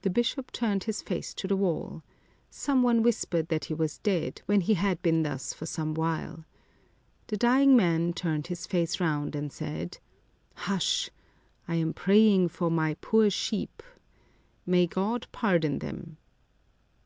The 0.00 0.08
bishop 0.08 0.52
turned 0.52 0.84
his 0.84 1.02
face 1.02 1.34
to 1.34 1.46
the 1.46 1.54
wall. 1.58 2.02
Some 2.48 2.82
one 2.82 3.02
whispered 3.02 3.48
that 3.48 3.66
he 3.66 3.74
was 3.74 3.98
dead, 3.98 4.40
when 4.46 4.62
he 4.62 4.72
had 4.72 5.02
been 5.02 5.22
thus 5.22 5.52
for 5.52 5.66
some 5.66 5.92
while. 5.92 6.46
The 7.26 7.36
dying 7.36 7.76
man 7.76 8.14
turned 8.14 8.46
his 8.46 8.66
face 8.66 9.00
round, 9.00 9.36
and 9.36 9.52
said:" 9.52 9.98
Hush! 10.54 11.10
I 11.68 11.74
am 11.74 11.92
praying 11.92 12.48
for 12.48 12.70
my 12.70 12.94
poor 13.02 13.28
sheep! 13.28 13.82
May 14.64 14.86
God 14.86 15.26
pardon 15.30 15.80
them." 15.80 16.16